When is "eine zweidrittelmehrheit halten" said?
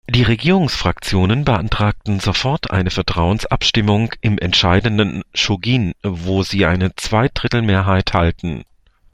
6.65-8.63